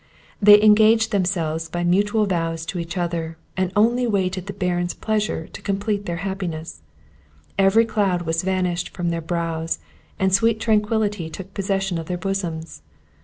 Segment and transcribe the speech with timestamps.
[0.41, 5.45] They engaged themselves by mutual vows to each other, and only waited the Baron's pleasure
[5.49, 6.81] to complete their happiness;
[7.59, 9.77] every cloud was vanished from their brows,
[10.17, 12.81] and sweet tranquillity took possession of their bosoms.